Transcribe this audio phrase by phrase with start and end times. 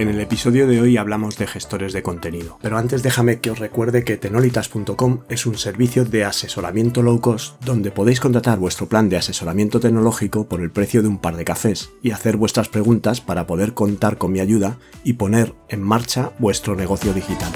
[0.00, 3.58] En el episodio de hoy hablamos de gestores de contenido, pero antes déjame que os
[3.58, 9.10] recuerde que tenolitas.com es un servicio de asesoramiento low cost donde podéis contratar vuestro plan
[9.10, 13.20] de asesoramiento tecnológico por el precio de un par de cafés y hacer vuestras preguntas
[13.20, 17.52] para poder contar con mi ayuda y poner en marcha vuestro negocio digital.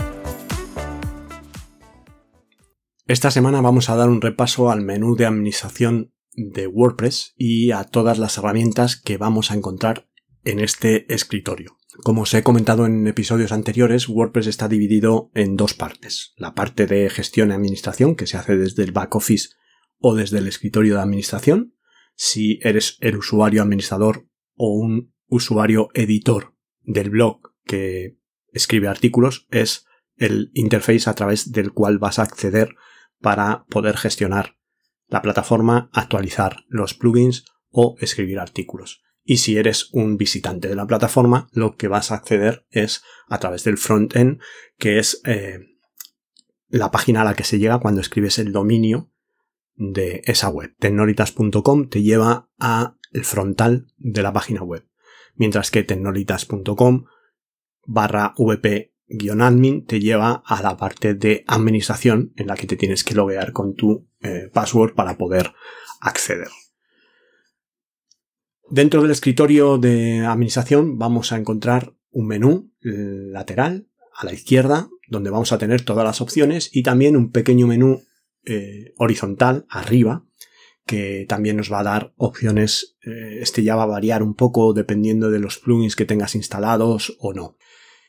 [3.07, 7.85] Esta semana vamos a dar un repaso al menú de administración de WordPress y a
[7.85, 10.11] todas las herramientas que vamos a encontrar
[10.45, 11.79] en este escritorio.
[12.03, 16.33] Como os he comentado en episodios anteriores, WordPress está dividido en dos partes.
[16.37, 19.51] La parte de gestión y administración, que se hace desde el back office
[19.99, 21.77] o desde el escritorio de administración,
[22.17, 28.19] si eres el usuario administrador o un usuario editor del blog que
[28.53, 29.87] escribe artículos, es
[30.17, 32.75] el interface a través del cual vas a acceder
[33.21, 34.57] para poder gestionar
[35.07, 39.04] la plataforma, actualizar los plugins o escribir artículos.
[39.25, 43.39] Y si eres un visitante de la plataforma, lo que vas a acceder es a
[43.39, 44.41] través del frontend,
[44.77, 45.61] que es eh,
[46.69, 49.11] la página a la que se llega cuando escribes el dominio
[49.77, 50.75] de esa web.
[50.79, 54.87] Tecnolitas.com te lleva a el frontal de la página web,
[55.37, 57.05] mientras que tecnolitas.com
[57.87, 63.15] barra vp-admin te lleva a la parte de administración en la que te tienes que
[63.15, 65.53] loguear con tu eh, password para poder
[66.01, 66.49] acceder.
[68.71, 75.31] Dentro del escritorio de administración vamos a encontrar un menú lateral a la izquierda donde
[75.31, 78.03] vamos a tener todas las opciones y también un pequeño menú
[78.45, 80.25] eh, horizontal arriba
[80.87, 82.97] que también nos va a dar opciones.
[83.05, 87.17] Eh, este ya va a variar un poco dependiendo de los plugins que tengas instalados
[87.21, 87.57] o no.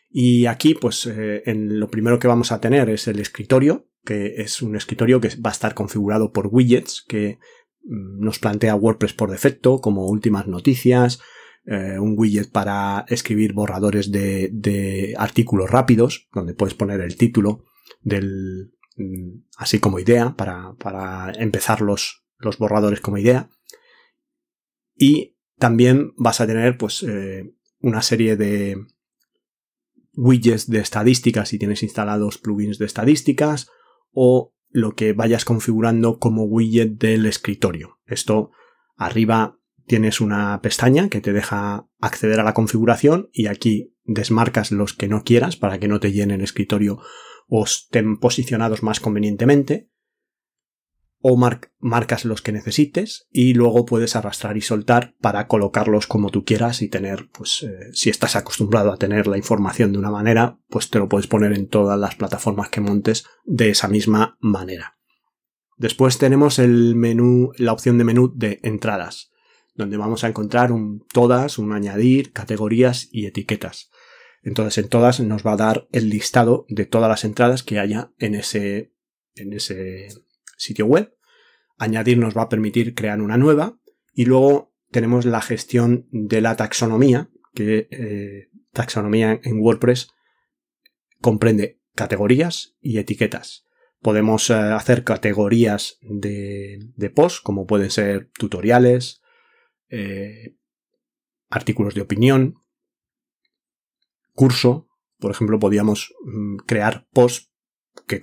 [0.10, 4.36] Y aquí, pues, eh, en lo primero que vamos a tener es el escritorio, que
[4.38, 7.40] es un escritorio que va a estar configurado por widgets, que
[7.86, 11.20] nos plantea WordPress por defecto, como últimas noticias,
[11.66, 17.64] eh, un widget para escribir borradores de, artículos rápidos, donde puedes poner el título
[18.02, 23.50] del, mm, así como idea, para, empezar los, los, borradores como idea.
[24.96, 28.78] Y también vas a tener, pues, eh, una serie de
[30.14, 33.70] widgets de estadísticas si tienes instalados plugins de estadísticas
[34.12, 38.00] o lo que vayas configurando como widget del escritorio.
[38.06, 38.52] Esto
[38.98, 44.94] arriba tienes una pestaña que te deja acceder a la configuración y aquí desmarcas los
[44.94, 47.00] que no quieras para que no te llene el escritorio
[47.48, 49.90] o estén posicionados más convenientemente
[51.28, 51.38] o
[51.80, 56.84] marcas los que necesites y luego puedes arrastrar y soltar para colocarlos como tú quieras
[56.84, 60.92] y tener, pues eh, si estás acostumbrado a tener la información de una manera, pues
[60.92, 65.00] te lo puedes poner en todas las plataformas que montes de esa misma manera.
[65.78, 69.32] Después tenemos el menú, la opción de menú de entradas,
[69.74, 73.90] donde vamos a encontrar un todas, un añadir, categorías y etiquetas.
[74.44, 78.12] Entonces en todas nos va a dar el listado de todas las entradas que haya
[78.20, 78.94] en ese,
[79.34, 80.10] en ese
[80.58, 81.16] sitio web
[81.78, 83.78] Añadir nos va a permitir crear una nueva
[84.14, 90.10] y luego tenemos la gestión de la taxonomía, que eh, taxonomía en WordPress
[91.20, 93.66] comprende categorías y etiquetas.
[94.02, 99.22] Podemos eh, hacer categorías de, de, post, como pueden ser tutoriales,
[99.90, 100.56] eh,
[101.50, 102.56] artículos de opinión,
[104.34, 104.88] curso.
[105.18, 107.52] Por ejemplo, podríamos mm, crear posts
[108.08, 108.22] que,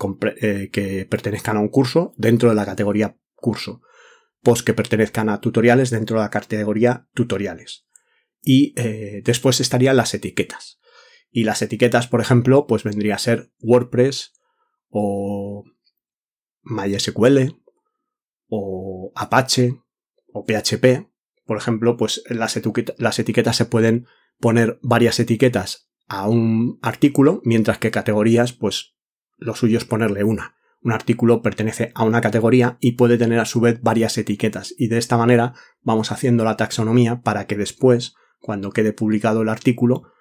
[0.70, 3.82] que, pertenezcan a un curso dentro de la categoría curso.
[4.42, 7.86] Posts que pertenezcan a tutoriales dentro de la categoría tutoriales.
[8.40, 10.80] Y eh, después estarían las etiquetas.
[11.30, 14.32] Y las etiquetas, por ejemplo, pues vendría a ser WordPress
[14.88, 15.64] o
[16.62, 17.56] MySQL
[18.48, 19.80] o Apache
[20.32, 21.08] o PHP.
[21.44, 24.06] Por ejemplo, pues las etiquetas se pueden
[24.38, 28.94] poner varias etiquetas a un artículo, mientras que categorías, pues
[29.42, 30.54] lo suyo es ponerle una.
[30.82, 34.74] Un artículo pertenece a una categoría y puede tener a su vez varias etiquetas.
[34.76, 39.48] Y de esta manera vamos haciendo la taxonomía para que después, cuando quede publicado el
[39.48, 40.12] artículo,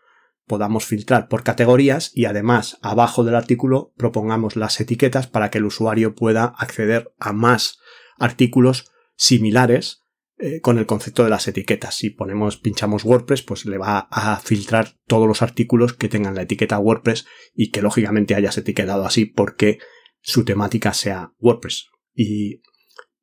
[0.45, 5.65] podamos filtrar por categorías y además abajo del artículo propongamos las etiquetas para que el
[5.65, 7.79] usuario pueda acceder a más
[8.19, 10.00] artículos similares
[10.41, 11.95] eh, con el concepto de las etiquetas.
[11.95, 16.43] Si ponemos, pinchamos WordPress, pues le va a filtrar todos los artículos que tengan la
[16.43, 19.79] etiqueta WordPress y que lógicamente hayas etiquetado así porque
[20.19, 21.89] su temática sea WordPress.
[22.13, 22.61] Y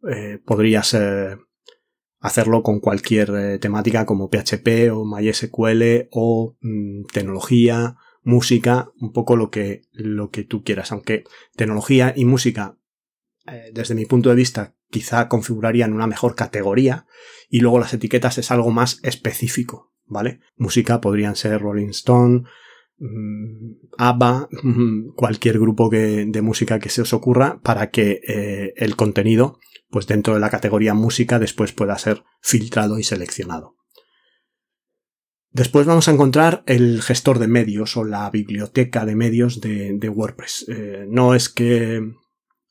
[0.09, 0.95] eh, podrías
[2.21, 9.37] hacerlo con cualquier eh, temática como PHP o MySQL o mm, tecnología, música, un poco
[9.37, 10.93] lo que, lo que tú quieras.
[10.93, 11.25] Aunque
[11.57, 12.79] tecnología y música,
[13.47, 17.07] eh, desde mi punto de vista, quizá configurarían una mejor categoría
[17.49, 20.41] y luego las etiquetas es algo más específico, ¿vale?
[20.57, 22.45] Música podrían ser Rolling Stone,
[22.99, 24.49] mm, ABBA,
[25.17, 29.59] cualquier grupo de música que se os ocurra para que eh, el contenido
[29.91, 33.77] pues dentro de la categoría música después pueda ser filtrado y seleccionado.
[35.51, 40.67] Después vamos a encontrar el gestor de medios o la biblioteca de medios de, WordPress.
[40.69, 42.03] Eh, no es que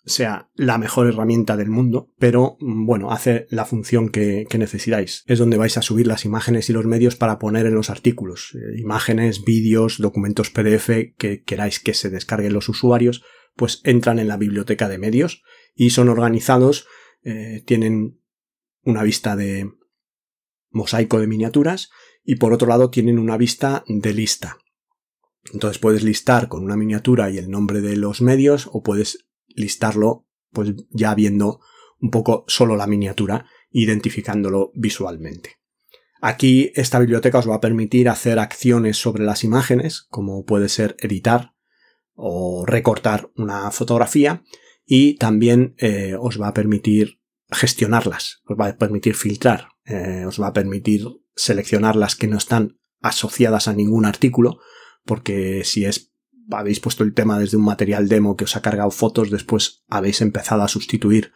[0.07, 5.23] sea la mejor herramienta del mundo, pero mm, bueno, hace la función que, necesitáis.
[5.27, 8.55] Es donde vais a subir las imágenes y los medios para poner en los artículos.
[8.55, 13.23] Eh, imágenes, vídeos, documentos PDF que queráis que se descarguen los usuarios,
[13.55, 15.43] pues entran en la biblioteca de medios
[15.75, 16.87] y son organizados
[17.23, 18.21] eh, tienen
[18.83, 19.69] una vista de
[20.69, 21.89] mosaico de miniaturas
[22.23, 24.57] y por otro lado tienen una vista de lista.
[25.53, 29.26] Entonces puedes listar con una miniatura y el nombre de los medios o puedes
[29.57, 31.59] listarlo pues ya viendo
[31.99, 35.57] un poco solo la miniatura, identificándolo visualmente.
[36.21, 40.95] Aquí esta biblioteca os va a permitir hacer acciones sobre las imágenes, como puede ser
[40.99, 41.53] editar
[42.13, 44.43] o recortar una fotografía,
[44.85, 47.19] y también eh, os va a permitir
[47.51, 51.05] gestionarlas, os va a permitir filtrar, eh, os va a permitir
[51.35, 54.59] seleccionar las que no están asociadas a ningún artículo,
[55.05, 56.13] porque si es
[56.51, 60.21] habéis puesto el tema desde un material demo que os ha cargado fotos, después habéis
[60.21, 61.31] empezado a sustituir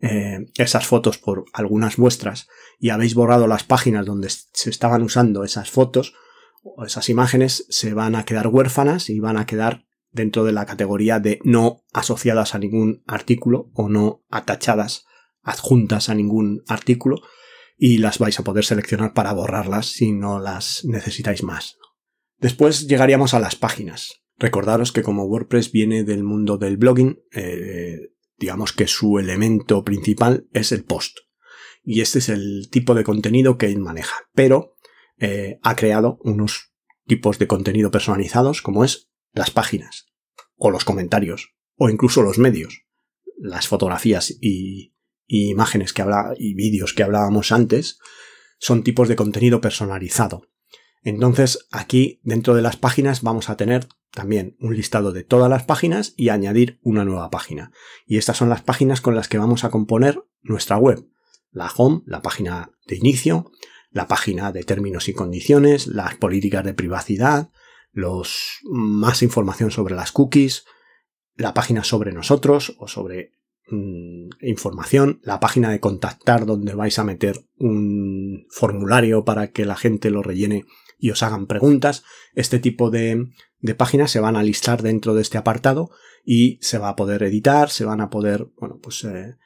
[0.00, 2.48] eh, esas fotos por algunas vuestras
[2.78, 6.14] y habéis borrado las páginas donde se estaban usando esas fotos
[6.62, 10.66] o esas imágenes, se van a quedar huérfanas y van a quedar dentro de la
[10.66, 15.04] categoría de no asociadas a ningún artículo o no atachadas,
[15.42, 17.22] adjuntas a ningún artículo
[17.78, 21.76] y las vais a poder seleccionar para borrarlas si no las necesitáis más.
[22.38, 24.25] Después llegaríamos a las páginas.
[24.38, 30.46] Recordaros que como WordPress viene del mundo del blogging, eh, digamos que su elemento principal
[30.52, 31.18] es el post.
[31.82, 34.16] Y este es el tipo de contenido que él maneja.
[34.34, 34.76] Pero
[35.18, 36.72] eh, ha creado unos
[37.06, 40.06] tipos de contenido personalizados como es las páginas,
[40.56, 42.82] o los comentarios, o incluso los medios,
[43.38, 44.94] las fotografías y,
[45.28, 46.04] imágenes que
[46.38, 47.98] y vídeos que hablábamos antes,
[48.58, 50.48] son tipos de contenido personalizado.
[51.02, 55.64] Entonces, aquí dentro de las páginas vamos a tener también un listado de todas las
[55.64, 57.72] páginas y añadir una nueva página.
[58.06, 61.06] Y estas son las páginas con las que vamos a componer nuestra web.
[61.50, 63.50] La home, la página de inicio,
[63.90, 67.50] la página de términos y condiciones, las políticas de privacidad,
[67.92, 70.64] los más información sobre las cookies,
[71.34, 73.32] la página sobre nosotros o sobre
[73.68, 79.76] mm, información, la página de contactar donde vais a meter un formulario para que la
[79.76, 80.66] gente lo rellene
[80.98, 82.04] y os hagan preguntas.
[82.34, 83.26] Este tipo de,
[83.60, 85.90] de páginas se van a listar dentro de este apartado
[86.24, 89.36] y se va a poder editar, se van a poder, bueno, pues eh,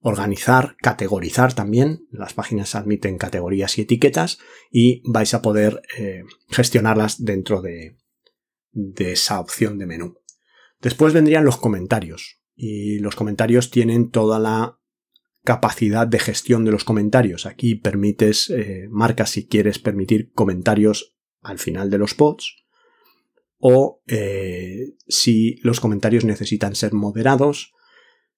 [0.00, 2.06] organizar, categorizar también.
[2.10, 4.38] Las páginas admiten categorías y etiquetas
[4.70, 7.96] y vais a poder eh, gestionarlas dentro de,
[8.72, 10.18] de esa opción de menú.
[10.80, 14.77] Después vendrían los comentarios y los comentarios tienen toda la
[15.48, 17.46] capacidad de gestión de los comentarios.
[17.46, 22.66] Aquí permites, eh, marcas si quieres permitir comentarios al final de los pods
[23.56, 27.72] o eh, si los comentarios necesitan ser moderados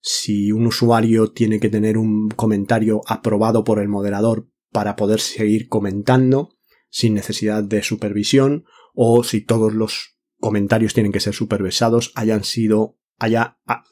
[0.01, 5.69] si un usuario tiene que tener un comentario aprobado por el moderador para poder seguir
[5.69, 6.59] comentando
[6.91, 12.99] sin necesidad de supervisión o si todos los comentarios tienen que ser supervisados hayan sido
[13.19, 13.83] haya ah,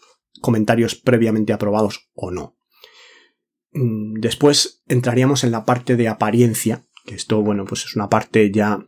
[0.41, 2.58] comentarios previamente aprobados o no.
[3.73, 8.51] Mm, después entraríamos en la parte de apariencia, que esto, bueno, pues es una parte
[8.51, 8.87] ya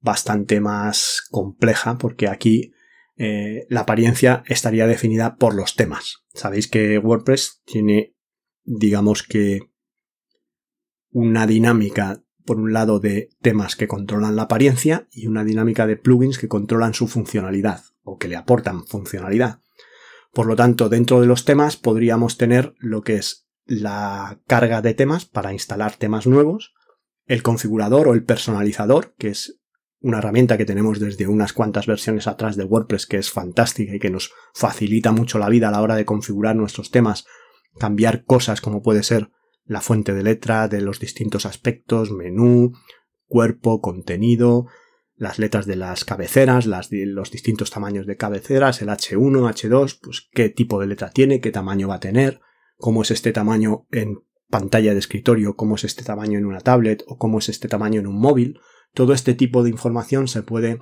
[0.00, 2.72] bastante más compleja, porque aquí
[3.16, 6.24] eh, la apariencia estaría definida por los temas.
[6.34, 8.14] Sabéis que WordPress tiene,
[8.64, 9.60] digamos que,
[11.10, 15.96] una dinámica, por un lado, de temas que controlan la apariencia y una dinámica de
[15.96, 19.60] plugins que controlan su funcionalidad o que le aportan funcionalidad.
[20.32, 24.94] Por lo tanto, dentro de los temas podríamos tener lo que es la carga de
[24.94, 26.74] temas para instalar temas nuevos,
[27.26, 29.60] el configurador o el personalizador, que es
[30.00, 33.98] una herramienta que tenemos desde unas cuantas versiones atrás de WordPress que es fantástica y
[33.98, 37.26] que nos facilita mucho la vida a la hora de configurar nuestros temas,
[37.78, 39.30] cambiar cosas como puede ser
[39.64, 42.72] la fuente de letra de los distintos aspectos, menú,
[43.26, 44.66] cuerpo, contenido,
[45.16, 50.28] las letras de las cabeceras, las, los distintos tamaños de cabeceras, el H1, H2, pues
[50.30, 52.40] qué tipo de letra tiene, qué tamaño va a tener,
[52.76, 57.02] cómo es este tamaño en pantalla de escritorio, cómo es este tamaño en una tablet
[57.06, 58.60] o cómo es este tamaño en un móvil.
[58.94, 60.80] Todo este tipo de información se puede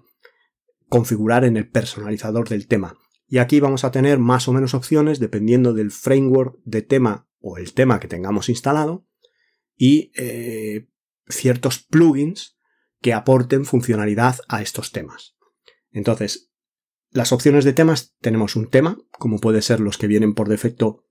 [0.89, 2.97] configurar en el personalizador del tema.
[3.27, 7.57] Y aquí vamos a tener más o menos opciones dependiendo del framework de tema o
[7.57, 9.07] el tema que tengamos instalado
[9.77, 10.89] y eh,
[11.29, 12.59] ciertos plugins
[13.01, 15.37] que aporten funcionalidad a estos temas.
[15.91, 16.53] Entonces,
[17.11, 21.04] las opciones de temas tenemos un tema, como puede ser los que vienen por defecto,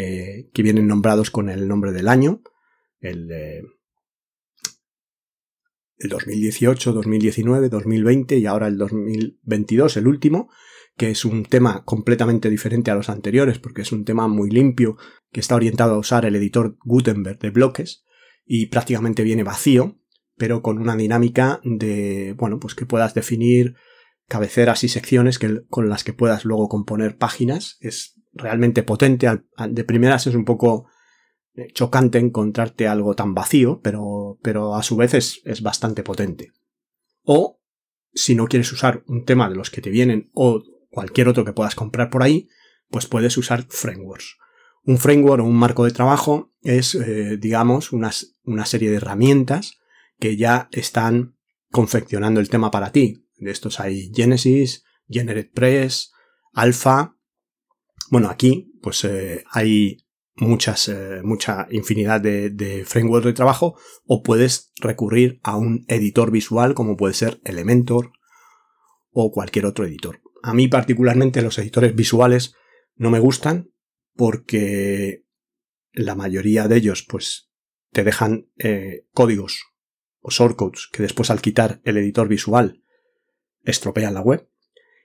[0.00, 2.40] eh, que vienen nombrados con el nombre del año,
[3.00, 3.32] el,
[5.96, 10.50] el 2018, 2019, 2020 y ahora el 2022, el último,
[10.96, 14.96] que es un tema completamente diferente a los anteriores porque es un tema muy limpio
[15.32, 18.04] que está orientado a usar el editor Gutenberg de bloques
[18.46, 19.98] y prácticamente viene vacío,
[20.36, 23.74] pero con una dinámica de, bueno, pues que puedas definir
[24.28, 27.78] cabeceras y secciones que, con las que puedas luego componer páginas.
[27.80, 29.28] Es realmente potente.
[29.68, 30.88] De primeras es un poco
[31.54, 36.52] eh, chocante encontrarte algo tan vacío, pero, pero a su vez es, es bastante potente.
[37.22, 37.60] O,
[38.12, 41.52] si no quieres usar un tema de los que te vienen o cualquier otro que
[41.52, 42.48] puedas comprar por ahí,
[42.88, 44.36] pues puedes usar frameworks.
[44.84, 49.78] Un framework o un marco de trabajo es, eh, digamos, una serie de herramientas
[50.18, 51.36] que ya están
[51.70, 53.26] confeccionando el tema para ti.
[53.36, 56.12] De estos hay Genesis, GeneratePress,
[56.52, 57.16] Alpha.
[58.10, 60.04] Bueno, aquí pues eh, hay
[60.36, 66.74] muchas, eh, mucha infinidad de, frameworks de trabajo o puedes recurrir a un editor visual
[66.74, 68.12] como puede ser Elementor
[69.10, 70.20] o cualquier otro editor.
[70.42, 72.54] A mí particularmente los editores visuales
[72.94, 73.70] no me gustan
[74.14, 75.24] porque
[75.92, 77.50] la mayoría de ellos pues
[77.92, 79.64] te dejan eh, códigos
[80.20, 82.82] o shortcodes que después al quitar el editor visual
[83.62, 84.48] estropean la web.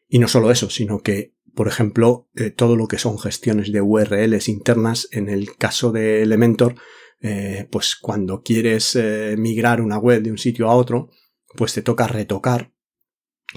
[0.08, 3.82] Y no solo eso, sino que, por ejemplo, eh, todo lo que son gestiones de
[3.82, 6.76] URLs internas, en el caso de Elementor,
[7.22, 8.98] eh, pues cuando quieres
[9.38, 11.10] migrar una web de un sitio a otro,
[11.56, 12.74] pues te toca retocar,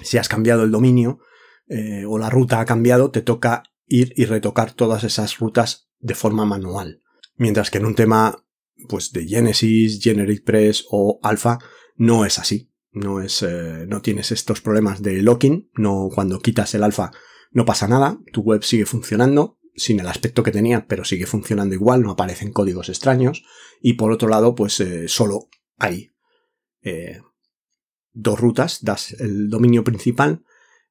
[0.03, 1.19] si has cambiado el dominio,
[1.67, 6.15] eh, o la ruta ha cambiado, te toca ir y retocar todas esas rutas de
[6.15, 7.01] forma manual.
[7.35, 8.43] Mientras que en un tema
[8.87, 11.59] pues de Genesis, GeneratePress o Alpha
[11.95, 12.71] no es así.
[12.91, 17.11] No es, eh, no tienes estos problemas de locking, no cuando quitas el alfa
[17.57, 21.73] no pasa nada, tu web sigue funcionando sin el aspecto que tenía, pero sigue funcionando
[21.73, 23.43] igual, no aparecen códigos extraños
[23.81, 26.13] y por otro lado pues eh, solo hay
[28.13, 30.43] dos rutas, das el dominio principal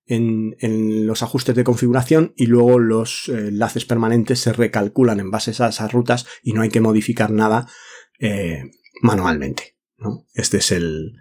[0.07, 5.51] en, los ajustes de configuración y luego los eh, enlaces permanentes se recalculan en base
[5.63, 7.69] a esas rutas y no hay que modificar nada
[8.19, 8.71] eh,
[9.03, 9.77] manualmente.
[9.99, 10.27] ¿no?
[10.35, 11.15] Este es el,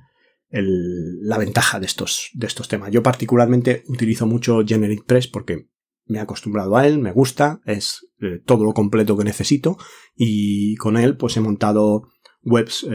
[0.50, 2.92] la ventaja de estos, de estos temas.
[2.92, 5.70] Yo particularmente utilizo mucho GeneratePress porque
[6.06, 9.78] me he acostumbrado a él, me gusta, es eh, todo lo completo que necesito
[10.16, 12.04] y con él pues he montado
[12.44, 12.86] webs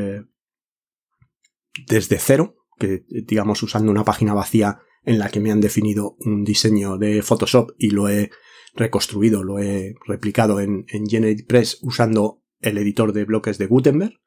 [1.87, 6.45] desde cero, que digamos usando una página vacía en la que me han definido un
[6.45, 8.31] diseño de Photoshop y lo he
[8.75, 14.21] reconstruido, lo he replicado en, en GeneratePress usando el editor de bloques de Gutenberg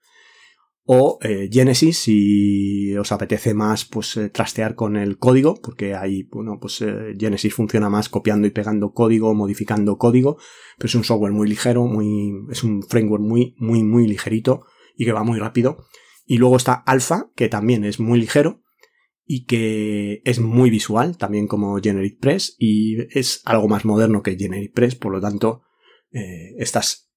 [0.86, 6.24] o eh, Genesis si os apetece más pues eh, trastear con el código porque ahí
[6.24, 10.38] bueno pues eh, Genesis funciona más copiando y pegando código modificando código
[10.78, 15.06] pero es un software muy ligero muy es un framework muy muy muy ligerito y
[15.06, 15.86] que va muy rápido.
[16.26, 18.62] Y luego está Alpha que también es muy ligero
[19.26, 24.96] y que es muy visual, también como GeneratePress, y es algo más moderno que GeneratePress,
[24.96, 25.62] por lo tanto,
[26.12, 27.10] eh, estas,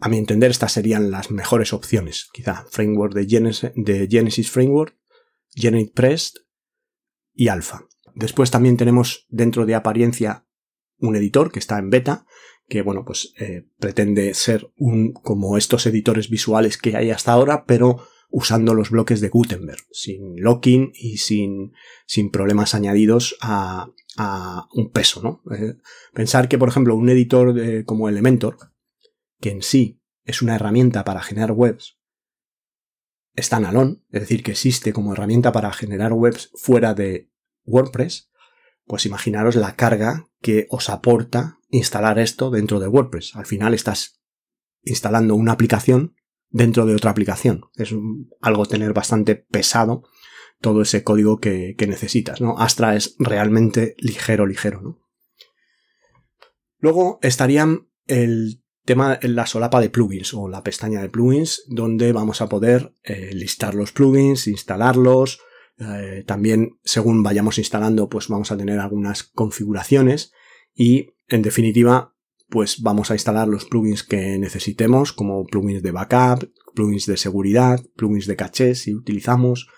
[0.00, 2.28] a mi entender, estas serían las mejores opciones.
[2.32, 4.96] Quizá framework de Genesis, de Framework,
[5.54, 6.44] GeneratePress
[7.32, 7.86] y Alpha.
[8.14, 10.46] Después también tenemos dentro de apariencia
[10.98, 12.26] un editor que está en beta,
[12.68, 17.64] que bueno, pues eh, pretende ser un como estos editores visuales que hay hasta ahora,
[17.66, 21.72] pero usando los bloques de Gutenberg, sin locking y sin,
[22.06, 25.42] sin problemas añadidos a, a un peso, ¿no?
[25.54, 25.76] Eh,
[26.12, 28.56] pensar que, por ejemplo, un editor como Elementor,
[29.44, 31.98] que en sí es una herramienta para generar webs,
[33.34, 37.30] está en Alon, es decir, que existe como herramienta para generar webs fuera de
[37.66, 38.30] WordPress,
[38.86, 43.36] pues imaginaros la carga que os aporta instalar esto dentro de WordPress.
[43.36, 44.22] Al final estás
[44.82, 46.16] instalando una aplicación
[46.48, 47.66] dentro de otra aplicación.
[47.74, 47.94] Es
[48.40, 50.08] algo tener bastante pesado
[50.62, 52.56] todo ese código que, necesitas, ¿no?
[52.58, 55.02] Astra es realmente ligero, ligero, ¿no?
[56.78, 62.12] Luego estarían el tema, en la solapa de plugins o la pestaña de plugins, donde
[62.12, 65.40] vamos a poder eh, listar los plugins, instalarlos.
[65.78, 70.32] Eh, también, según vayamos instalando, pues vamos a tener algunas configuraciones
[70.74, 72.14] y, en definitiva,
[72.48, 77.80] pues vamos a instalar los plugins que necesitemos, como plugins de backup, plugins de seguridad,
[77.96, 79.68] plugins de caché si utilizamos,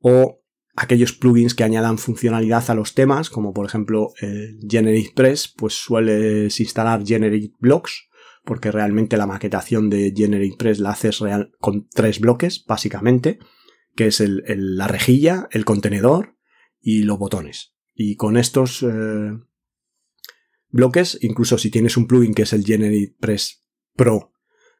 [0.00, 0.42] o
[0.76, 6.60] aquellos plugins que añadan funcionalidad a los temas, como por ejemplo el GeneratePress, pues sueles
[6.60, 8.07] instalar Generate Blocks,
[8.48, 13.38] porque realmente la maquetación de GeneratePress la haces real con tres bloques, básicamente,
[13.94, 16.34] que es la rejilla, el contenedor
[16.80, 17.74] y los botones.
[17.94, 19.38] Y con estos eh,
[20.70, 24.32] bloques, incluso si tienes un plugin que es el GeneratePress Pro,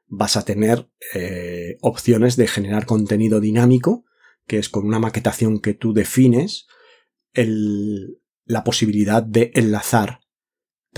[0.07, 4.07] vas a tener eh, opciones de generar contenido dinámico
[4.47, 6.67] que es con una maquetación que tú defines
[7.35, 10.18] la posibilidad de enlazar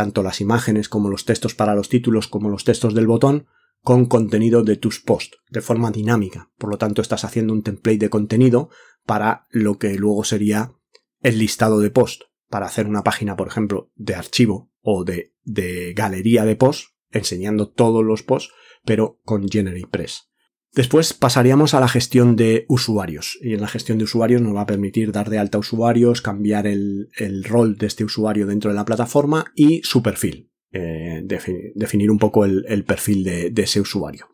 [0.01, 3.49] tanto las imágenes como los textos para los títulos como los textos del botón
[3.83, 6.51] con contenido de tus posts de forma dinámica.
[6.57, 8.71] Por lo tanto, estás haciendo un template de contenido
[9.05, 10.73] para lo que luego sería
[11.21, 12.23] el listado de post.
[12.49, 17.69] Para hacer una página, por ejemplo, de archivo o de, de galería de posts, enseñando
[17.69, 18.55] todos los posts,
[18.87, 20.30] pero con GeneratePress.
[20.73, 23.39] Después pasaríamos a la gestión de usuarios.
[23.43, 26.67] Y en la gestión de usuarios nos va a permitir dar de alta usuarios, cambiar
[26.67, 27.09] el,
[27.45, 30.51] rol de este usuario dentro de la plataforma y su perfil.
[30.73, 31.23] Eh,
[31.75, 34.29] definir un poco el, perfil de, ese usuario.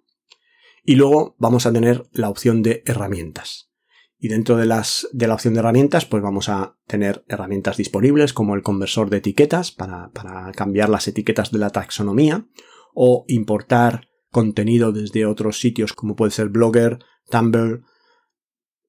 [0.85, 3.71] Y luego vamos a tener la opción de herramientas.
[4.19, 8.33] Y dentro de, las, de la opción de herramientas, pues vamos a tener herramientas disponibles
[8.33, 12.47] como el conversor de etiquetas para, para cambiar las etiquetas de la taxonomía
[12.95, 16.99] o importar contenido desde otros sitios como puede ser Blogger,
[17.31, 17.85] Tumblr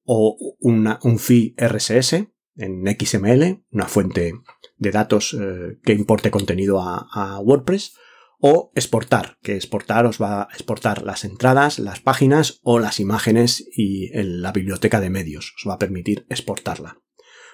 [0.04, 4.34] o un feed RSS en XML, una fuente
[4.76, 7.94] de datos eh, que importe contenido a, WordPress,
[8.40, 13.66] o exportar, que exportar os va a exportar las entradas, las páginas o las imágenes
[13.74, 17.00] y la biblioteca de medios, os va a permitir exportarla.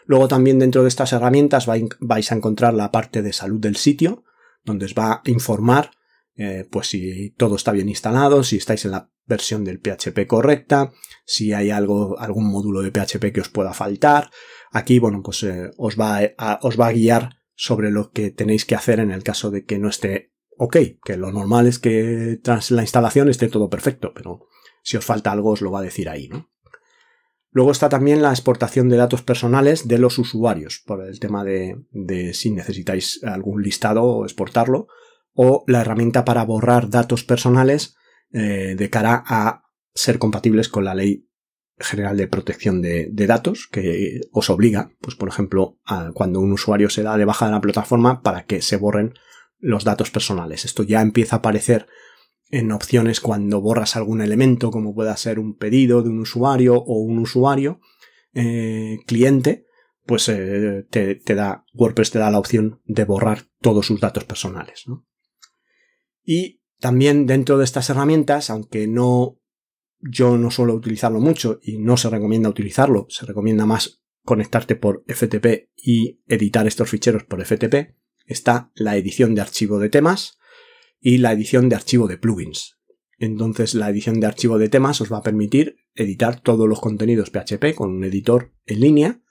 [0.05, 1.67] Luego también dentro de estas herramientas
[2.01, 4.25] vais a encontrar la parte de salud del sitio,
[4.65, 5.93] donde os va a informar
[6.37, 10.93] eh, pues si todo está bien instalado, si estáis en la versión del PHP correcta,
[11.25, 14.31] si hay algo, algún módulo de PHP que os pueda faltar.
[14.71, 18.65] Aquí, bueno, pues eh, os, va a, os va a guiar sobre lo que tenéis
[18.65, 22.39] que hacer en el caso de que no esté ok, que lo normal es que
[22.43, 24.47] tras la instalación esté todo perfecto, pero
[24.83, 26.51] si os falta algo os lo va a decir ahí, ¿no?
[27.51, 31.77] Luego está también la exportación de datos personales de los usuarios, por el tema de,
[31.93, 34.89] de si necesitáis algún listado o exportarlo,
[35.35, 37.97] o la herramienta para borrar datos personales
[38.33, 41.29] eh, de cara a ser compatibles con la ley
[41.79, 45.79] general de protección de, datos que os obliga, pues por ejemplo,
[46.15, 49.15] cuando un usuario se da de baja de la plataforma para que se borren
[49.59, 50.65] los datos personales.
[50.65, 51.87] Esto ya empieza a aparecer
[52.51, 57.01] en opciones cuando borras algún elemento, como pueda ser un pedido de un usuario o
[57.01, 57.81] un usuario
[58.35, 59.67] eh, cliente,
[60.07, 64.85] pues eh, te, da WordPress te da la opción de borrar todos sus datos personales.
[64.87, 65.07] ¿no?
[66.25, 69.39] Y también dentro de estas herramientas, aunque no
[70.01, 75.05] yo no suelo utilizarlo mucho y no se recomienda utilizarlo, se recomienda más conectarte por
[75.07, 77.95] FTP y editar estos ficheros por FTP,
[78.27, 80.39] está la edición de archivo de temas
[81.01, 82.79] y la edición de archivo de plugins.
[83.19, 87.31] Entonces la edición de archivo de temas os va a permitir editar todos los contenidos
[87.31, 89.23] PHP con un editor en línea,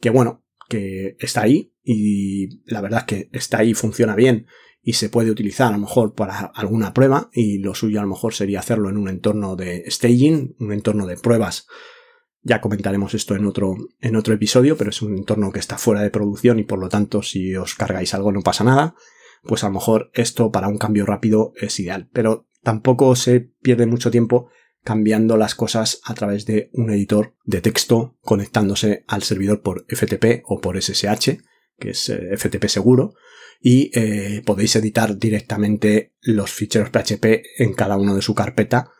[0.00, 0.41] que bueno,
[0.72, 4.46] que está ahí y la verdad es que está ahí, funciona bien
[4.80, 8.08] y se puede utilizar a lo mejor para alguna prueba y lo suyo a lo
[8.08, 11.66] mejor sería hacerlo en un entorno de staging, un entorno de pruebas.
[12.40, 16.00] Ya comentaremos esto en otro, en otro episodio, pero es un entorno que está fuera
[16.00, 18.94] de producción y por lo tanto si os cargáis algo no pasa nada.
[19.42, 23.84] Pues a lo mejor esto para un cambio rápido es ideal, pero tampoco se pierde
[23.84, 24.48] mucho tiempo
[24.84, 30.42] cambiando las cosas a través de un editor de texto conectándose al servidor por FTP
[30.44, 31.38] o por SSH,
[31.78, 33.14] que es eh, FTP seguro,
[33.60, 38.90] y eh, podéis editar directamente los ficheros PHP en cada uno de su carpeta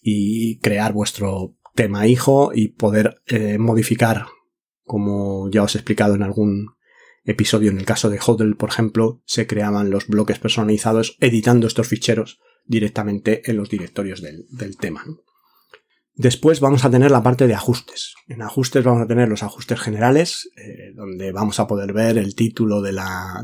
[0.00, 4.26] y crear vuestro tema hijo y poder eh, modificar,
[4.84, 6.68] como ya os he explicado en algún
[7.24, 11.88] episodio, en el caso de Hodel, por ejemplo, se creaban los bloques personalizados editando estos
[11.88, 15.04] ficheros directamente en los directorios del, tema.
[16.14, 18.14] Después vamos a tener la parte de ajustes.
[18.28, 22.34] En ajustes vamos a tener los ajustes generales, eh, donde vamos a poder ver el
[22.34, 23.42] título de la,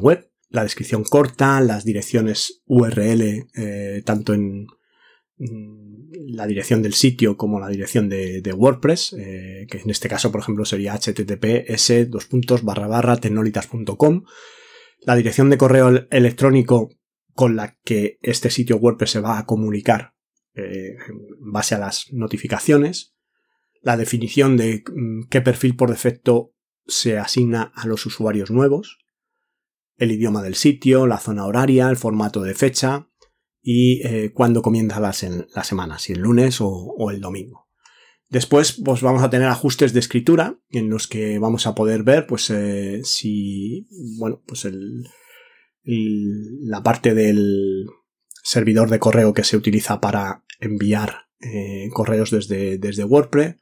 [0.00, 4.66] web, la descripción corta, las direcciones URL, eh, tanto en
[5.38, 10.40] la dirección del sitio como la dirección de, WordPress, eh, que en este caso, por
[10.40, 14.22] ejemplo, sería https dos puntos barra barra tecnolitas.com.
[15.00, 16.90] La dirección de correo electrónico
[17.34, 20.15] con la que este sitio WordPress se va a comunicar
[20.56, 23.14] eh, en base a las notificaciones,
[23.82, 26.54] la definición de mm, qué perfil por defecto
[26.86, 28.98] se asigna a los usuarios nuevos,
[29.96, 33.08] el idioma del sitio, la zona horaria, el formato de fecha
[33.62, 37.68] y eh, cuándo comienza la, semana, si el lunes o, el domingo.
[38.28, 42.26] Después pues vamos a tener ajustes de escritura en los que vamos a poder ver
[42.26, 43.86] pues eh, si
[44.18, 45.04] bueno pues el,
[45.84, 47.86] la parte del
[48.42, 53.56] servidor de correo que se utiliza para enviar eh, correos desde, desde WordPress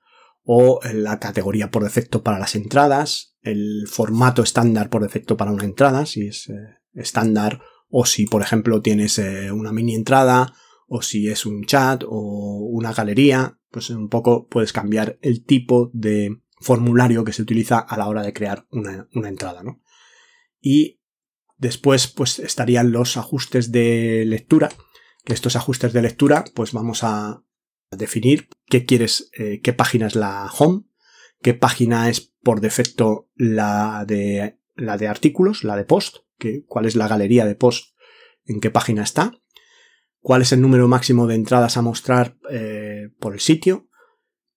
[0.44, 5.64] o la categoría por defecto para las entradas, el formato estándar por defecto para una
[5.64, 6.54] entrada, si es eh,
[6.92, 10.52] estándar, o si por ejemplo tienes eh, una mini entrada,
[10.86, 15.90] o si es un chat o una galería, pues un poco puedes cambiar el tipo
[15.94, 19.80] de formulario que se utiliza a la hora de crear una, una entrada, ¿no?
[20.60, 21.00] Y
[21.56, 24.70] después pues estarían los ajustes de lectura,
[25.26, 27.42] estos ajustes de lectura pues vamos a,
[27.96, 30.82] definir qué quieres, eh, qué página es la home,
[31.40, 36.86] qué página es por defecto la de, la de artículos, la de post, que, cuál
[36.86, 37.94] es la galería de post,
[38.44, 39.40] en qué página está,
[40.20, 43.88] cuál es el número máximo de entradas a mostrar eh, por el sitio,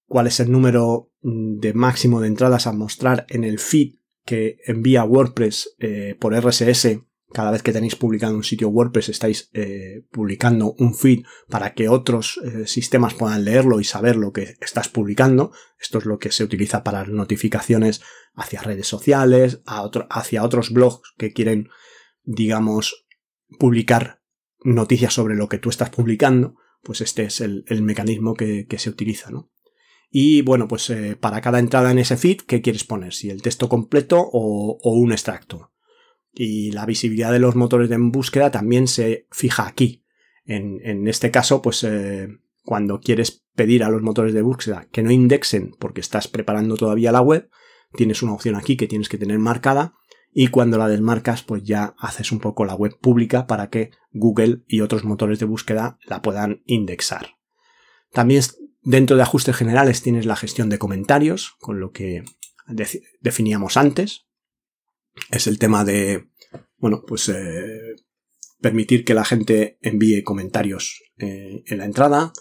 [0.08, 4.58] cuál es el número mm, de máximo de entradas a mostrar en el feed que
[4.66, 7.00] envía WordPress eh, por RSS
[7.34, 11.90] cada vez que tenéis publicado un sitio WordPress estáis eh, publicando un feed para que
[11.90, 15.52] otros eh, sistemas puedan leerlo y saber lo que estás publicando.
[15.80, 18.02] Esto es lo que se utiliza para notificaciones
[18.34, 21.70] hacia redes sociales, hacia otros blogs que quieren,
[22.24, 23.08] digamos,
[23.60, 24.22] publicar
[24.64, 26.56] noticias sobre lo que tú estás publicando.
[26.82, 29.52] Pues este es el, mecanismo que, se utiliza, ¿no?
[30.10, 33.14] Y bueno, pues eh, para cada entrada en ese feed, ¿qué quieres poner?
[33.14, 35.74] Si el texto completo o un extracto
[36.38, 40.04] y la visibilidad de los motores de búsqueda también se fija aquí.
[40.46, 42.30] En, este caso, pues eh,
[42.64, 47.12] cuando quieres pedir a los motores de búsqueda que no indexen porque estás preparando todavía
[47.12, 47.50] la web,
[47.96, 49.96] tienes una opción aquí que tienes que tener marcada
[50.32, 54.62] y cuando la desmarcas, pues ya haces un poco la web pública para que Google
[54.68, 57.38] y otros motores de búsqueda la puedan indexar.
[58.14, 58.44] También
[58.84, 62.24] dentro de ajustes generales tienes la gestión de comentarios, con lo que
[63.22, 64.27] definíamos antes
[65.32, 66.30] es el tema de,
[66.78, 67.96] bueno, pues eh,
[68.62, 72.34] permitir que la gente envíe comentarios eh, en la entrada,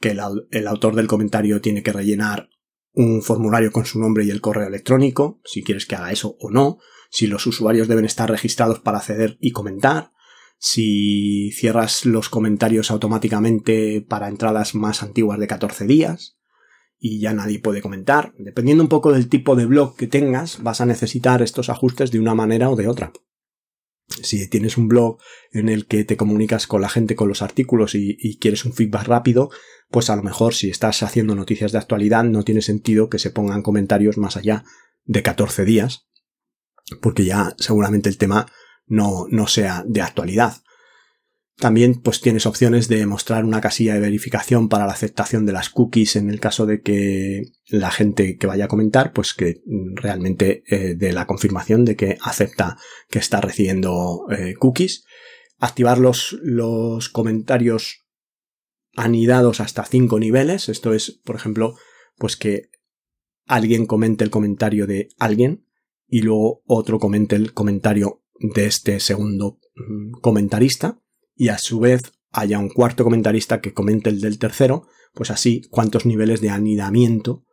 [0.00, 2.48] que el, autor del comentario tiene que rellenar
[2.92, 6.50] un formulario con su nombre y el correo electrónico, si quieres que haga eso o
[6.50, 6.78] no,
[7.10, 10.12] si los usuarios deben estar registrados para acceder y comentar,
[10.58, 16.36] si cierras los comentarios automáticamente para entradas más antiguas de 14 días,
[17.06, 18.32] y ya nadie puede comentar.
[18.38, 22.18] Dependiendo un poco del tipo de blog que tengas, vas a necesitar estos ajustes de
[22.18, 23.12] una manera o de otra.
[24.08, 25.18] Si tienes un blog
[25.52, 29.06] en el que te comunicas con la gente con los artículos y, quieres un feedback
[29.06, 29.50] rápido,
[29.90, 33.30] pues a lo mejor si estás haciendo noticias de actualidad no tiene sentido que se
[33.30, 34.64] pongan comentarios más allá
[35.04, 36.06] de 14 días,
[37.02, 38.46] porque ya seguramente el tema
[38.86, 40.62] no, no sea de actualidad.
[41.56, 45.70] También pues tienes opciones de mostrar una casilla de verificación para la aceptación de las
[45.70, 49.62] cookies en el caso de que la gente que vaya a comentar pues que
[49.94, 52.76] realmente eh, dé la confirmación de que acepta
[53.08, 55.04] que está recibiendo eh, cookies.
[55.58, 58.04] Activar los, los comentarios
[58.96, 60.68] anidados hasta cinco niveles.
[60.68, 61.76] Esto es, por ejemplo,
[62.16, 62.70] pues que
[63.46, 65.66] alguien comente el comentario de alguien
[66.08, 71.00] y luego otro comente el comentario de este segundo mm, comentarista
[71.36, 75.62] y a su vez haya un cuarto comentarista que comente el del tercero, pues así
[75.70, 77.44] cuántos niveles de anidamiento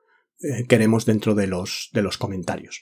[0.41, 2.81] eh, queremos dentro de los, de los comentarios.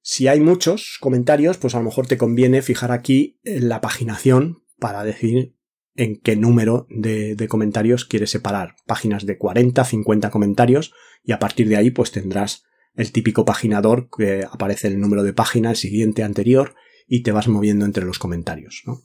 [0.00, 5.04] Si hay muchos comentarios, pues a lo mejor te conviene fijar aquí la paginación para
[5.04, 5.54] decir
[5.94, 8.76] en qué número de, de, comentarios quieres separar.
[8.86, 14.08] Páginas de 40, 50 comentarios y a partir de ahí pues tendrás el típico paginador
[14.16, 16.74] que aparece el número de página, el siguiente, anterior
[17.06, 18.82] y te vas moviendo entre los comentarios.
[18.86, 19.02] ¿no?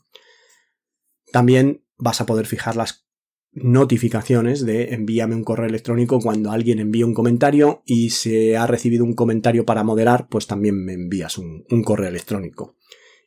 [1.33, 3.07] También vas a poder fijar las
[3.53, 9.03] notificaciones de envíame un correo electrónico cuando alguien envía un comentario y se ha recibido
[9.03, 12.77] un comentario para moderar, pues también me envías un, correo electrónico.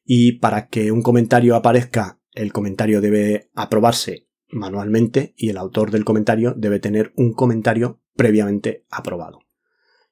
[0.04, 6.04] Y para que un comentario aparezca, el comentario debe aprobarse manualmente y el autor del
[6.04, 9.40] comentario debe tener un comentario previamente aprobado.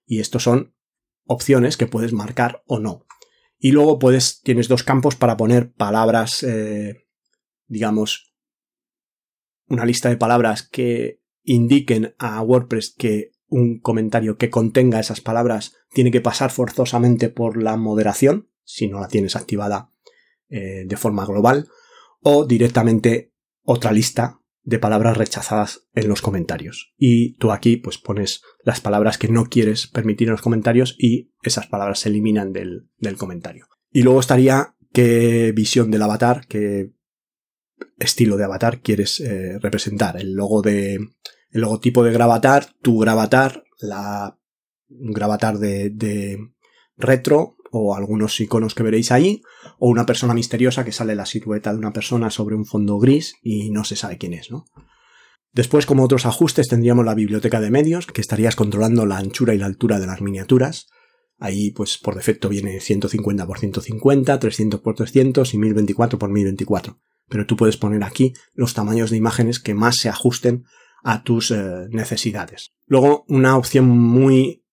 [0.05, 0.75] Y estos son
[1.27, 3.07] opciones que puedes marcar o no.
[3.57, 7.04] Y luego puedes, tienes dos campos para poner palabras eh,
[7.67, 8.35] digamos,
[9.69, 15.75] una lista de palabras que indiquen a WordPress que un comentario que contenga esas palabras
[15.91, 19.91] tiene que pasar forzosamente por la moderación, si no la tienes activada
[20.49, 21.69] eh, de forma global,
[22.21, 26.95] o directamente otra lista de palabras rechazadas en los comentarios.
[26.97, 31.33] Y tú aquí pues pones las palabras que no quieres permitir en los comentarios y
[31.43, 33.69] esas palabras se eliminan del, del comentario.
[33.93, 36.94] Y luego estaría qué visión del avatar, qué
[37.99, 40.17] estilo de avatar quieres eh, representar.
[40.17, 44.39] El logo de, el logotipo de Gravatar, tu Gravatar, la
[44.89, 46.39] Gravatar de, de
[46.97, 49.43] retro o algunos iconos que veréis ahí,
[49.79, 53.35] o una persona misteriosa que sale la silueta de una persona sobre un fondo gris
[53.43, 54.67] y no se sabe quién es, ¿no?
[55.53, 59.59] Después, como otros ajustes, tendríamos la biblioteca de medios, que estarías controlando la anchura y
[59.59, 60.89] la altura de las miniaturas.
[61.39, 67.01] Ahí, pues, por defecto viene 150 x 150, 300 x 300 y 1024 x 1024.
[67.35, 70.67] Pero tú puedes poner aquí los tamaños de imágenes que más se ajusten
[71.03, 72.71] a tus eh, necesidades.
[72.87, 74.65] Luego, una opción muy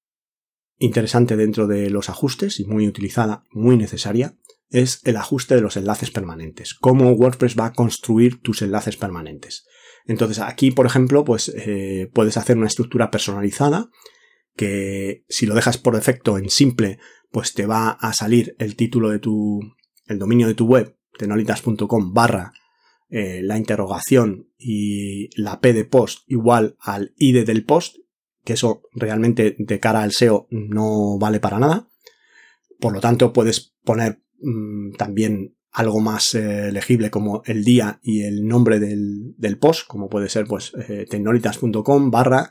[0.78, 4.38] interesante dentro de los ajustes y muy utilizada, muy necesaria,
[4.70, 6.76] es el ajuste de los enlaces permanentes.
[6.76, 9.66] Cómo WordPress va a construir tus enlaces permanentes.
[10.06, 13.90] Entonces aquí, por ejemplo, pues eh, puedes hacer una estructura personalizada
[14.56, 17.00] que si lo dejas por defecto en simple,
[17.32, 19.62] pues te va a salir el título de tu,
[20.06, 22.52] el dominio de tu web, tenolitas.com barra
[23.14, 27.98] eh, la interrogación y la P de post igual al ID del post,
[28.46, 31.90] que eso realmente de cara al SEO no vale para nada.
[32.80, 38.22] Por lo tanto, puedes poner mm, también algo más eh, legible como el día y
[38.22, 42.50] el nombre del, post, como puede ser pues eh, tecnolitas.com barra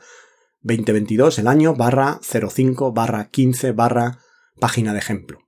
[0.61, 4.19] 2022 el año barra 05 barra 15 barra
[4.59, 5.39] página de ejemplo.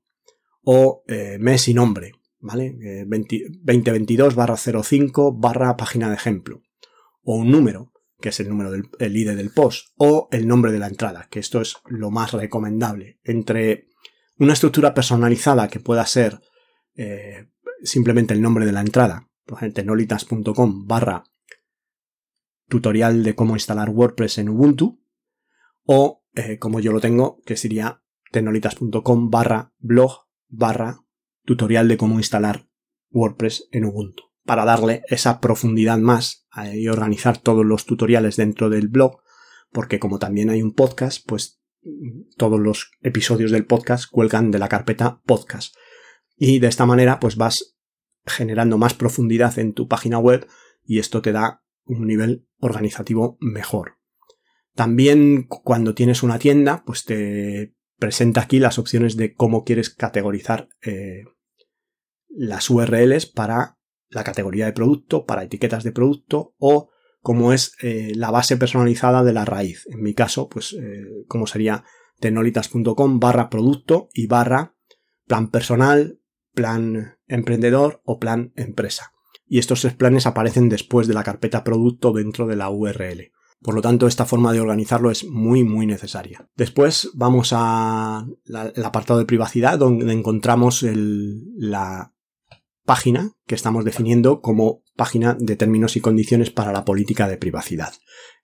[0.64, 1.04] O
[1.40, 3.06] mes y nombre, ¿vale?
[3.06, 6.62] 2022 barra 05 barra página de ejemplo.
[7.24, 9.88] O un número, que es el número del el ID del post.
[9.98, 13.20] O el nombre de la entrada, que esto es lo más recomendable.
[13.24, 13.88] Entre
[14.38, 16.40] una estructura personalizada que pueda ser
[17.84, 21.24] simplemente el nombre de la entrada, por ejemplo, tenolitas.com barra
[22.68, 25.02] tutorial de cómo instalar WordPress en Ubuntu,
[25.86, 31.03] o eh, como yo lo tengo, que sería tenolitas.com barra blog barra
[31.46, 32.68] tutorial de cómo instalar
[33.12, 38.88] WordPress en Ubuntu, para darle esa profundidad más y organizar todos los tutoriales dentro del
[38.88, 39.22] blog,
[39.72, 41.62] porque como también hay un podcast, pues
[42.38, 45.76] todos los episodios del podcast cuelgan de la carpeta podcast.
[46.36, 47.76] Y de esta manera, pues vas
[48.26, 50.48] generando más profundidad en tu página web
[50.86, 53.98] y esto te da un nivel organizativo mejor.
[54.76, 60.68] También cuando tienes una tienda, pues te presenta aquí las opciones de cómo quieres categorizar
[60.82, 61.24] eh,
[62.28, 63.78] las URLs para
[64.10, 66.90] la categoría de producto, para etiquetas de producto o
[67.22, 69.88] cómo es eh, la base personalizada de la raíz.
[69.90, 71.86] En mi caso, pues eh, como sería
[72.20, 74.76] tenolitas.com barra producto y barra
[75.26, 76.20] plan personal,
[76.54, 79.14] plan emprendedor o plan empresa.
[79.46, 83.32] Y estos tres planes aparecen después de la carpeta producto dentro de la URL.
[83.64, 86.50] Por lo tanto, esta forma de organizarlo es muy, muy necesaria.
[86.56, 88.36] Después vamos al
[88.84, 92.14] apartado de privacidad, donde encontramos la
[92.86, 97.94] página que estamos definiendo como página de términos y condiciones para la política de privacidad.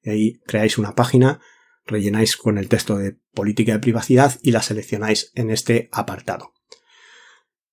[0.05, 1.41] ahí creáis una página,
[1.85, 6.53] rellenáis con el texto de política de privacidad y la seleccionáis en este apartado.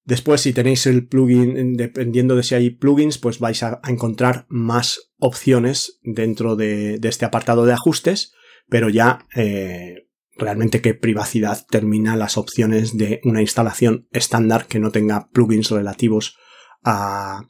[0.07, 5.11] Después, si tenéis el plugin, dependiendo de si hay plugins, pues vais a, encontrar más
[5.19, 8.33] opciones dentro de, este apartado de ajustes,
[8.69, 14.93] pero ya eh, realmente qué privacidad termina las opciones de una instalación estándar que no
[14.93, 16.37] tenga plugins relativos
[16.85, 17.43] a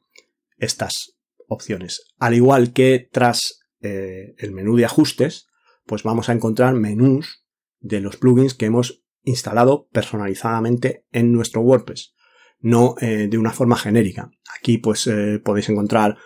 [0.57, 2.07] estas opciones.
[2.19, 5.47] Al igual que tras eh, el menú de ajustes,
[5.85, 7.45] pues vamos a encontrar menús
[7.81, 12.16] de los plugins que hemos instalado personalizadamente en nuestro WordPress
[12.61, 14.31] no eh, de una forma genérica.
[14.59, 16.17] Aquí pues eh, podéis encontrar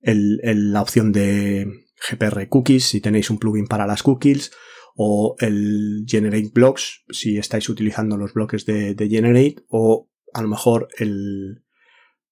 [0.00, 1.66] la opción de
[2.08, 4.52] GPR Cookies si tenéis un plugin para las cookies
[4.94, 10.88] o el Generate Blocks si estáis utilizando los bloques de, Generate o a lo mejor
[10.98, 11.64] el,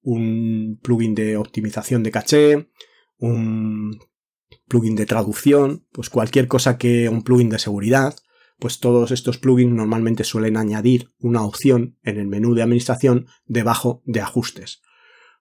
[0.03, 2.71] un plugin de optimización de caché,
[3.19, 3.99] un
[4.69, 8.15] plugin de traducción, pues cualquier cosa que un plugin de seguridad
[8.59, 14.03] pues todos estos plugins normalmente suelen añadir una opción en el menú de administración debajo
[14.05, 14.81] de ajustes.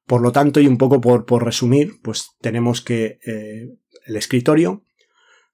[0.05, 3.69] Por lo tanto, y un poco por, resumir, pues tenemos que eh,
[4.05, 4.83] el escritorio,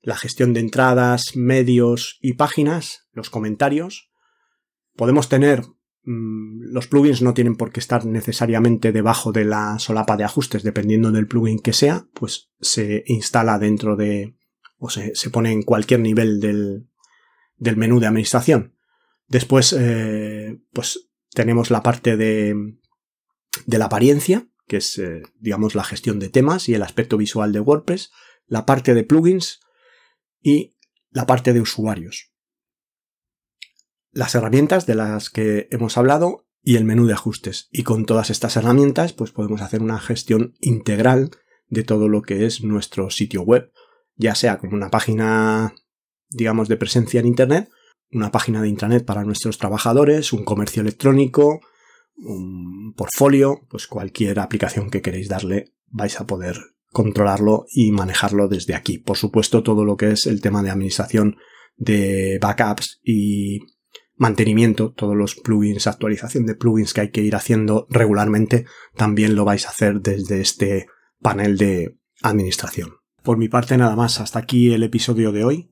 [0.01, 4.09] la gestión de entradas, medios y páginas, los comentarios.
[4.95, 5.61] Podemos tener
[6.03, 10.63] mm, los plugins no tienen por qué estar necesariamente debajo de la solapa de ajustes,
[10.63, 14.35] dependiendo del plugin que sea, pues se instala dentro de
[14.81, 16.87] o se pone en cualquier nivel del,
[17.59, 18.75] del menú de administración.
[19.27, 22.55] Después, eh, pues tenemos la parte de,
[23.65, 27.51] de la apariencia, que es, eh, digamos, la gestión de temas y el aspecto visual
[27.51, 28.11] de WordPress,
[28.47, 29.59] la parte de plugins
[30.41, 30.77] y
[31.11, 32.33] la parte de usuarios.
[34.11, 37.67] Las herramientas de las que hemos hablado y el menú de ajustes.
[37.71, 41.31] Y con todas estas herramientas, pues podemos hacer una gestión integral
[41.67, 43.71] de todo lo que es nuestro sitio web,
[44.15, 45.75] ya sea como una página,
[46.29, 47.69] digamos, de presencia en Internet,
[48.11, 51.59] una página de intranet para nuestros trabajadores, un comercio electrónico,
[52.17, 56.57] un portfolio, pues cualquier aplicación que queréis darle vais a poder
[56.91, 58.97] controlarlo y manejarlo desde aquí.
[58.97, 61.37] Por supuesto, todo lo que es el tema de administración
[61.77, 63.59] de backups y
[64.15, 68.65] mantenimiento, todos los plugins, actualización de plugins que hay que ir haciendo regularmente,
[68.95, 70.87] también lo vais a hacer desde este
[71.21, 72.97] panel de administración.
[73.23, 75.71] Por mi parte nada más, hasta aquí el episodio de hoy.